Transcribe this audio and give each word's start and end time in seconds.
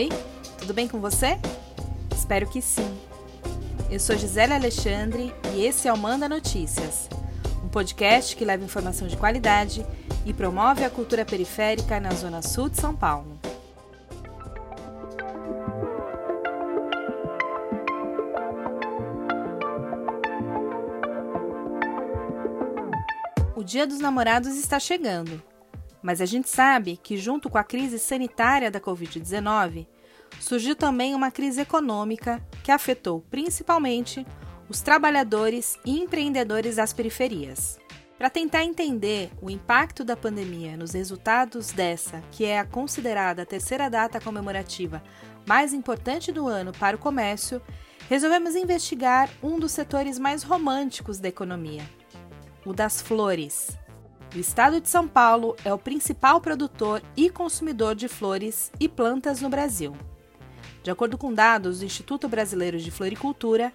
Oi, 0.00 0.08
tudo 0.58 0.72
bem 0.72 0.88
com 0.88 0.98
você? 0.98 1.38
Espero 2.16 2.48
que 2.48 2.62
sim. 2.62 2.90
Eu 3.90 4.00
sou 4.00 4.16
Gisele 4.16 4.54
Alexandre 4.54 5.30
e 5.54 5.62
esse 5.62 5.88
é 5.88 5.92
o 5.92 5.98
Manda 5.98 6.26
Notícias, 6.26 7.06
um 7.62 7.68
podcast 7.68 8.34
que 8.34 8.42
leva 8.42 8.64
informação 8.64 9.06
de 9.06 9.14
qualidade 9.18 9.84
e 10.24 10.32
promove 10.32 10.84
a 10.84 10.88
cultura 10.88 11.22
periférica 11.26 12.00
na 12.00 12.12
Zona 12.12 12.40
Sul 12.40 12.70
de 12.70 12.80
São 12.80 12.96
Paulo. 12.96 13.38
O 23.54 23.62
Dia 23.62 23.86
dos 23.86 24.00
Namorados 24.00 24.56
está 24.56 24.80
chegando, 24.80 25.42
mas 26.02 26.20
a 26.20 26.26
gente 26.26 26.48
sabe 26.48 26.96
que, 26.96 27.16
junto 27.16 27.48
com 27.48 27.58
a 27.58 27.64
crise 27.64 27.98
sanitária 27.98 28.70
da 28.70 28.80
Covid-19, 28.80 29.86
surgiu 30.38 30.76
também 30.76 31.14
uma 31.14 31.30
crise 31.30 31.60
econômica 31.60 32.42
que 32.62 32.70
afetou 32.70 33.20
principalmente 33.30 34.26
os 34.68 34.80
trabalhadores 34.80 35.78
e 35.84 35.98
empreendedores 36.00 36.76
das 36.76 36.92
periferias. 36.92 37.78
Para 38.16 38.28
tentar 38.28 38.64
entender 38.64 39.30
o 39.40 39.50
impacto 39.50 40.04
da 40.04 40.14
pandemia 40.14 40.76
nos 40.76 40.92
resultados 40.92 41.72
dessa, 41.72 42.22
que 42.30 42.44
é 42.44 42.58
a 42.58 42.66
considerada 42.66 43.46
terceira 43.46 43.88
data 43.88 44.20
comemorativa 44.20 45.02
mais 45.46 45.72
importante 45.72 46.30
do 46.30 46.46
ano 46.46 46.70
para 46.70 46.96
o 46.96 46.98
comércio, 46.98 47.62
resolvemos 48.10 48.54
investigar 48.54 49.30
um 49.42 49.58
dos 49.58 49.72
setores 49.72 50.18
mais 50.18 50.42
românticos 50.42 51.18
da 51.18 51.28
economia, 51.28 51.82
o 52.64 52.74
das 52.74 53.00
flores. 53.00 53.79
O 54.34 54.38
estado 54.38 54.80
de 54.80 54.88
São 54.88 55.08
Paulo 55.08 55.56
é 55.64 55.74
o 55.74 55.78
principal 55.78 56.40
produtor 56.40 57.02
e 57.16 57.28
consumidor 57.28 57.96
de 57.96 58.06
flores 58.06 58.70
e 58.78 58.88
plantas 58.88 59.40
no 59.40 59.48
Brasil. 59.48 59.96
De 60.82 60.90
acordo 60.90 61.18
com 61.18 61.34
dados 61.34 61.80
do 61.80 61.84
Instituto 61.84 62.28
Brasileiro 62.28 62.78
de 62.78 62.90
Floricultura, 62.92 63.72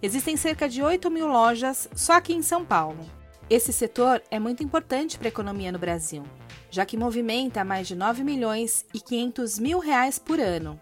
existem 0.00 0.36
cerca 0.36 0.68
de 0.68 0.80
8 0.80 1.10
mil 1.10 1.26
lojas 1.26 1.88
só 1.94 2.12
aqui 2.12 2.32
em 2.32 2.42
São 2.42 2.64
Paulo. 2.64 3.04
Esse 3.50 3.72
setor 3.72 4.22
é 4.30 4.38
muito 4.38 4.62
importante 4.62 5.18
para 5.18 5.26
a 5.26 5.28
economia 5.28 5.72
no 5.72 5.78
Brasil, 5.78 6.22
já 6.70 6.86
que 6.86 6.96
movimenta 6.96 7.64
mais 7.64 7.88
de 7.88 7.96
9 7.96 8.22
milhões 8.22 8.86
e 8.94 9.00
500 9.00 9.58
mil 9.58 9.78
reais 9.80 10.18
por 10.20 10.38
ano 10.38 10.80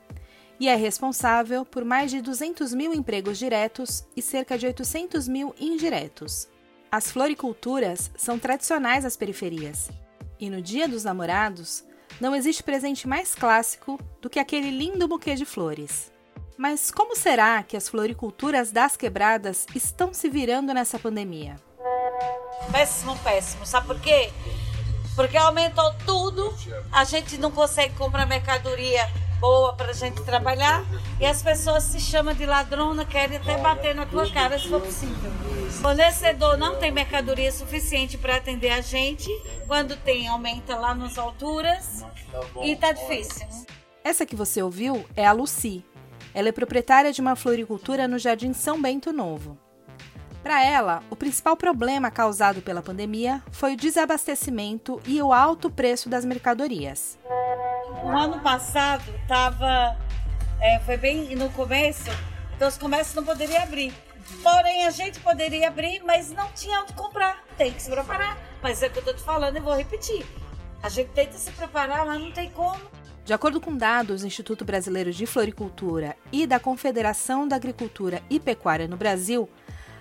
e 0.58 0.68
é 0.68 0.76
responsável 0.76 1.64
por 1.64 1.84
mais 1.84 2.10
de 2.10 2.20
200 2.20 2.72
mil 2.74 2.94
empregos 2.94 3.38
diretos 3.38 4.06
e 4.16 4.22
cerca 4.22 4.56
de 4.56 4.66
800 4.66 5.26
mil 5.28 5.54
indiretos. 5.58 6.48
As 6.94 7.10
floriculturas 7.10 8.08
são 8.16 8.38
tradicionais 8.38 9.02
nas 9.02 9.16
periferias. 9.16 9.90
E 10.38 10.48
no 10.48 10.62
Dia 10.62 10.86
dos 10.86 11.02
Namorados, 11.02 11.82
não 12.20 12.36
existe 12.36 12.62
presente 12.62 13.08
mais 13.08 13.34
clássico 13.34 13.98
do 14.22 14.30
que 14.30 14.38
aquele 14.38 14.70
lindo 14.70 15.08
buquê 15.08 15.34
de 15.34 15.44
flores. 15.44 16.12
Mas 16.56 16.92
como 16.92 17.16
será 17.16 17.64
que 17.64 17.76
as 17.76 17.88
floriculturas 17.88 18.70
das 18.70 18.96
quebradas 18.96 19.66
estão 19.74 20.14
se 20.14 20.30
virando 20.30 20.72
nessa 20.72 20.96
pandemia? 20.96 21.56
Péssimo, 22.70 23.18
péssimo. 23.24 23.66
Sabe 23.66 23.88
por 23.88 24.00
quê? 24.00 24.30
Porque 25.16 25.36
aumentou 25.36 25.92
tudo, 26.06 26.56
a 26.92 27.02
gente 27.02 27.36
não 27.38 27.50
consegue 27.50 27.96
comprar 27.96 28.24
mercadoria 28.24 29.04
boa 29.44 29.74
para 29.74 29.90
a 29.90 29.92
gente 29.92 30.22
trabalhar 30.22 30.82
e 31.20 31.26
as 31.26 31.42
pessoas 31.42 31.82
se 31.82 32.00
chamam 32.00 32.32
de 32.32 32.46
ladrona, 32.46 33.04
querem 33.04 33.36
até 33.36 33.58
bater 33.58 33.94
na 33.94 34.06
tua 34.06 34.32
cara 34.32 34.58
se 34.58 34.70
for 34.70 34.80
possível. 34.80 35.30
Fornecedor 35.82 36.56
não 36.56 36.76
tem 36.76 36.90
mercadoria 36.90 37.52
suficiente 37.52 38.16
para 38.16 38.36
atender 38.36 38.70
a 38.70 38.80
gente, 38.80 39.28
quando 39.66 39.96
tem 39.96 40.26
aumenta 40.28 40.74
lá 40.76 40.94
nas 40.94 41.18
alturas 41.18 42.02
e 42.62 42.74
tá 42.74 42.92
difícil. 42.92 43.46
Essa 44.02 44.24
que 44.24 44.34
você 44.34 44.62
ouviu 44.62 45.04
é 45.14 45.26
a 45.26 45.32
Lucy. 45.32 45.84
Ela 46.32 46.48
é 46.48 46.52
proprietária 46.52 47.12
de 47.12 47.20
uma 47.20 47.36
floricultura 47.36 48.08
no 48.08 48.18
Jardim 48.18 48.54
São 48.54 48.80
Bento 48.80 49.12
Novo. 49.12 49.58
Para 50.42 50.64
ela, 50.64 51.02
o 51.10 51.16
principal 51.16 51.54
problema 51.54 52.10
causado 52.10 52.62
pela 52.62 52.80
pandemia 52.80 53.42
foi 53.50 53.74
o 53.74 53.76
desabastecimento 53.76 55.00
e 55.06 55.20
o 55.20 55.34
alto 55.34 55.70
preço 55.70 56.08
das 56.08 56.24
mercadorias. 56.24 57.18
O 58.02 58.08
ano 58.08 58.40
passado 58.40 59.04
tava, 59.26 59.96
é, 60.60 60.78
foi 60.80 60.96
bem 60.96 61.34
no 61.36 61.50
começo, 61.50 62.10
então 62.54 62.68
os 62.68 62.76
comércios 62.76 63.14
não 63.14 63.24
poderiam 63.24 63.62
abrir. 63.62 63.92
Porém, 64.42 64.86
a 64.86 64.90
gente 64.90 65.20
poderia 65.20 65.68
abrir, 65.68 66.02
mas 66.04 66.30
não 66.30 66.50
tinha 66.52 66.80
onde 66.80 66.92
comprar. 66.94 67.44
Tem 67.56 67.72
que 67.72 67.82
se 67.82 67.90
preparar. 67.90 68.38
Mas 68.62 68.82
é 68.82 68.86
o 68.86 68.90
que 68.90 68.98
eu 68.98 69.00
estou 69.00 69.14
te 69.14 69.22
falando 69.22 69.56
e 69.56 69.60
vou 69.60 69.76
repetir. 69.76 70.24
A 70.82 70.88
gente 70.88 71.10
tenta 71.10 71.36
se 71.36 71.50
preparar, 71.52 72.06
mas 72.06 72.20
não 72.20 72.32
tem 72.32 72.50
como. 72.50 72.80
De 73.24 73.32
acordo 73.32 73.60
com 73.60 73.76
dados 73.76 74.20
do 74.20 74.26
Instituto 74.26 74.64
Brasileiro 74.64 75.10
de 75.10 75.24
Floricultura 75.24 76.16
e 76.30 76.46
da 76.46 76.60
Confederação 76.60 77.48
da 77.48 77.56
Agricultura 77.56 78.22
e 78.28 78.38
Pecuária 78.38 78.86
no 78.86 78.96
Brasil, 78.96 79.48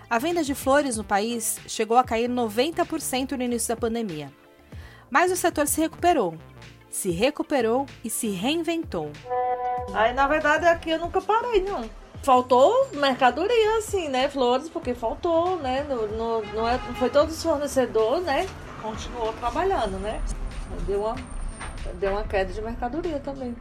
a 0.10 0.20
venda 0.20 0.44
de 0.44 0.54
flores 0.54 0.98
no 0.98 1.04
país 1.04 1.58
chegou 1.66 1.98
a 1.98 2.04
cair 2.04 2.30
90% 2.30 3.32
no 3.32 3.44
início 3.44 3.70
da 3.70 3.80
pandemia. 3.80 4.32
Mas 5.10 5.32
o 5.32 5.38
setor 5.38 5.68
se 5.68 5.80
recuperou, 5.80 6.38
se 6.94 7.10
recuperou 7.10 7.88
e 8.04 8.10
se 8.10 8.30
reinventou. 8.30 9.12
Aí, 9.96 10.14
na 10.14 10.28
verdade, 10.28 10.68
aqui 10.68 10.92
eu 10.92 11.00
nunca 11.00 11.20
parei, 11.20 11.64
não. 11.64 11.90
Faltou 12.22 12.88
mercadoria, 12.94 13.80
assim, 13.80 14.08
né? 14.08 14.30
Flores, 14.30 14.70
porque 14.70 14.94
faltou, 14.94 15.58
né? 15.58 15.84
No, 15.90 16.08
no, 16.08 16.54
não, 16.54 16.68
é, 16.68 16.78
foi 17.00 17.10
todos 17.10 17.36
os 17.36 17.44
fornecedores, 17.44 18.24
né? 18.24 18.48
Continuou 18.82 19.34
trabalhando, 19.34 19.98
né? 20.00 20.22
Deu 20.86 21.02
uma, 21.02 21.16
deu 21.96 22.12
uma 22.12 22.24
queda 22.24 22.54
de 22.54 22.62
mercadoria 22.62 23.20
também. 23.20 23.56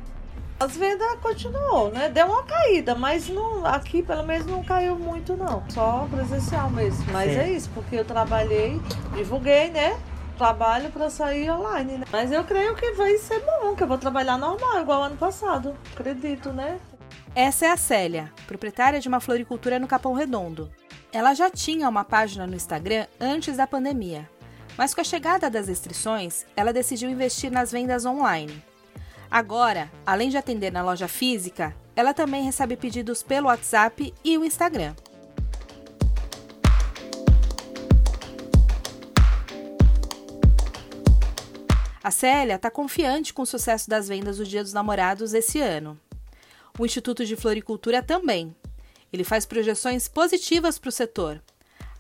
As 0.61 0.77
vendas 0.77 1.19
continuou, 1.23 1.91
né? 1.91 2.11
Deu 2.11 2.27
uma 2.27 2.43
caída, 2.43 2.95
mas 2.95 3.31
não, 3.31 3.65
aqui 3.65 4.03
pelo 4.03 4.25
menos 4.25 4.47
não 4.47 4.63
caiu 4.63 4.95
muito, 4.95 5.37
não. 5.39 5.65
Só 5.71 6.07
presencial 6.11 6.69
mesmo. 6.69 7.05
Mas 7.11 7.33
Sim. 7.33 7.39
é 7.39 7.51
isso, 7.51 7.71
porque 7.75 7.97
eu 7.97 8.05
trabalhei, 8.05 8.79
divulguei, 9.17 9.71
né? 9.71 9.99
Trabalho 10.33 10.91
para 10.91 11.11
sair 11.11 11.51
online, 11.51 11.99
né? 11.99 12.07
Mas 12.11 12.33
eu 12.33 12.45
creio 12.45 12.75
que 12.75 12.93
vai 12.93 13.17
ser 13.19 13.41
bom, 13.41 13.75
que 13.75 13.83
eu 13.83 13.87
vou 13.87 13.99
trabalhar 13.99 14.39
normal, 14.39 14.81
igual 14.81 15.03
ano 15.03 15.17
passado. 15.17 15.77
Acredito, 15.93 16.53
né? 16.53 16.79
Essa 17.35 17.67
é 17.67 17.71
a 17.71 17.77
Célia, 17.77 18.33
proprietária 18.47 19.01
de 19.01 19.09
uma 19.09 19.21
floricultura 19.21 19.79
no 19.79 19.89
Capão 19.89 20.13
Redondo. 20.13 20.71
Ela 21.13 21.35
já 21.35 21.51
tinha 21.51 21.89
uma 21.89 22.05
página 22.05 22.47
no 22.47 22.55
Instagram 22.55 23.07
antes 23.21 23.57
da 23.57 23.67
pandemia, 23.67 24.29
mas 24.77 24.95
com 24.95 25.01
a 25.01 25.05
chegada 25.05 25.49
das 25.49 25.69
restrições, 25.69 26.47
ela 26.57 26.73
decidiu 26.73 27.11
investir 27.11 27.51
nas 27.51 27.73
vendas 27.73 28.05
online. 28.05 28.63
Agora, 29.31 29.91
além 30.05 30.29
de 30.29 30.37
atender 30.37 30.71
na 30.71 30.83
loja 30.83 31.09
física, 31.09 31.75
ela 31.97 32.13
também 32.13 32.45
recebe 32.45 32.77
pedidos 32.77 33.23
pelo 33.23 33.49
WhatsApp 33.49 34.13
e 34.25 34.37
o 34.37 34.45
Instagram. 34.45 34.95
A 42.05 42.11
Célia 42.11 42.57
está 42.57 42.69
confiante 42.69 43.33
com 43.33 43.43
o 43.43 43.47
sucesso 43.47 43.89
das 43.89 44.09
vendas 44.09 44.39
do 44.39 44.45
Dia 44.45 44.65
dos 44.65 44.73
Namorados 44.73 45.35
esse 45.35 45.61
ano. 45.61 45.97
O 46.77 46.85
Instituto 46.85 47.25
de 47.25 47.37
Floricultura 47.37 48.03
também. 48.03 48.57
Ele 49.13 49.23
faz 49.23 49.47
projeções 49.47 50.09
positivas 50.09 50.81
para 50.81 50.89
o 50.89 50.93
setor. 50.93 51.41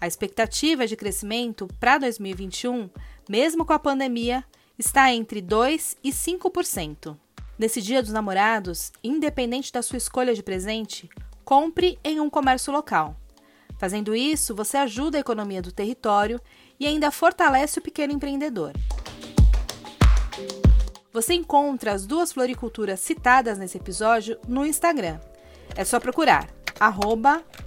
A 0.00 0.08
expectativa 0.08 0.88
de 0.88 0.96
crescimento 0.96 1.68
para 1.78 1.98
2021, 1.98 2.90
mesmo 3.28 3.64
com 3.64 3.72
a 3.74 3.78
pandemia, 3.78 4.44
está 4.76 5.12
entre 5.12 5.40
2% 5.40 5.96
e 6.02 6.10
5%. 6.10 7.16
Nesse 7.56 7.80
Dia 7.80 8.02
dos 8.02 8.10
Namorados, 8.10 8.90
independente 9.04 9.72
da 9.72 9.82
sua 9.82 9.98
escolha 9.98 10.34
de 10.34 10.42
presente, 10.42 11.08
compre 11.44 11.96
em 12.02 12.18
um 12.18 12.28
comércio 12.28 12.72
local. 12.72 13.16
Fazendo 13.78 14.16
isso, 14.16 14.52
você 14.52 14.76
ajuda 14.78 15.18
a 15.18 15.20
economia 15.20 15.62
do 15.62 15.70
território 15.70 16.40
e 16.80 16.88
ainda 16.88 17.12
fortalece 17.12 17.78
o 17.78 17.82
pequeno 17.82 18.12
empreendedor. 18.12 18.72
Você 21.12 21.34
encontra 21.34 21.92
as 21.92 22.06
duas 22.06 22.32
floriculturas 22.32 23.00
citadas 23.00 23.58
nesse 23.58 23.76
episódio 23.76 24.38
no 24.48 24.64
Instagram. 24.64 25.20
É 25.76 25.84
só 25.84 26.00
procurar 26.00 26.48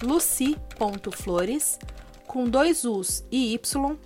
luci.flores 0.02 1.78
com 2.26 2.44
dois 2.44 2.84
U's 2.84 3.24
e 3.30 3.54
Y 3.54 3.98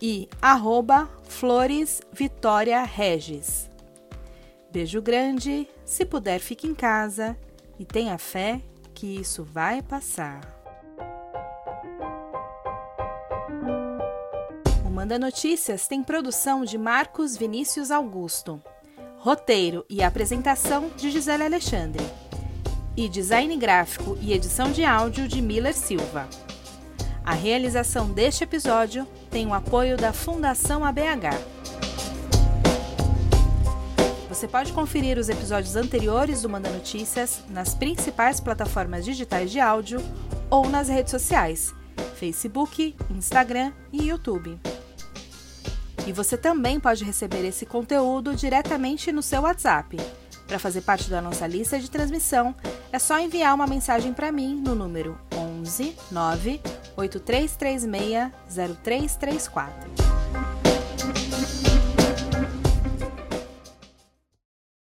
e 0.00 0.28
arroba 0.40 1.10
Flores 1.24 2.00
Vitória 2.10 2.82
Regis. 2.82 3.68
Beijo 4.72 5.02
grande, 5.02 5.68
se 5.84 6.06
puder 6.06 6.40
fique 6.40 6.66
em 6.66 6.74
casa 6.74 7.36
e 7.78 7.84
tenha 7.84 8.16
fé 8.16 8.62
que 8.94 9.06
isso 9.06 9.44
vai 9.44 9.82
passar. 9.82 10.40
O 14.86 14.90
Manda 14.90 15.18
Notícias 15.18 15.86
tem 15.86 16.02
produção 16.02 16.64
de 16.64 16.78
Marcos 16.78 17.36
Vinícius 17.36 17.90
Augusto. 17.90 18.62
Roteiro 19.22 19.84
e 19.86 20.02
apresentação 20.02 20.90
de 20.96 21.10
Gisele 21.10 21.42
Alexandre. 21.42 22.02
E 22.96 23.06
design 23.06 23.54
gráfico 23.58 24.16
e 24.18 24.32
edição 24.32 24.72
de 24.72 24.82
áudio 24.82 25.28
de 25.28 25.42
Miller 25.42 25.74
Silva. 25.74 26.26
A 27.22 27.34
realização 27.34 28.10
deste 28.10 28.44
episódio 28.44 29.06
tem 29.30 29.46
o 29.46 29.52
apoio 29.52 29.98
da 29.98 30.14
Fundação 30.14 30.82
ABH. 30.82 31.36
Você 34.30 34.48
pode 34.48 34.72
conferir 34.72 35.18
os 35.18 35.28
episódios 35.28 35.76
anteriores 35.76 36.40
do 36.40 36.48
Manda 36.48 36.70
Notícias 36.70 37.42
nas 37.50 37.74
principais 37.74 38.40
plataformas 38.40 39.04
digitais 39.04 39.50
de 39.50 39.60
áudio 39.60 40.00
ou 40.48 40.66
nas 40.66 40.88
redes 40.88 41.10
sociais: 41.10 41.74
Facebook, 42.14 42.96
Instagram 43.10 43.70
e 43.92 44.08
YouTube. 44.08 44.58
E 46.06 46.12
você 46.12 46.36
também 46.36 46.80
pode 46.80 47.04
receber 47.04 47.44
esse 47.46 47.66
conteúdo 47.66 48.34
diretamente 48.34 49.12
no 49.12 49.22
seu 49.22 49.42
WhatsApp. 49.42 49.96
Para 50.46 50.58
fazer 50.58 50.80
parte 50.80 51.08
da 51.08 51.22
nossa 51.22 51.46
lista 51.46 51.78
de 51.78 51.88
transmissão, 51.88 52.54
é 52.90 52.98
só 52.98 53.18
enviar 53.20 53.54
uma 53.54 53.66
mensagem 53.66 54.12
para 54.12 54.32
mim 54.32 54.60
no 54.60 54.74
número 54.74 55.16
11 55.32 55.94
9 56.10 56.60
8336 56.96 58.32
0334. 58.82 60.09